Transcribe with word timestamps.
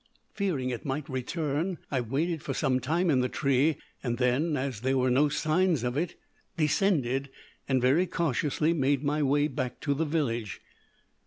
Fearing 0.33 0.71
it 0.71 0.83
might 0.83 1.07
return, 1.07 1.77
I 1.91 2.01
waited 2.01 2.41
for 2.41 2.55
some 2.55 2.79
time 2.79 3.11
in 3.11 3.19
the 3.19 3.29
tree, 3.29 3.77
and 4.01 4.17
then, 4.17 4.57
as 4.57 4.81
there 4.81 4.97
were 4.97 5.11
no 5.11 5.29
signs 5.29 5.83
of 5.83 5.95
it, 5.95 6.15
descended, 6.57 7.29
and 7.69 7.79
very 7.79 8.07
cautiously 8.07 8.73
made 8.73 9.03
my 9.03 9.21
way 9.21 9.47
back 9.47 9.79
to 9.81 9.93
the 9.93 10.05
village. 10.05 10.59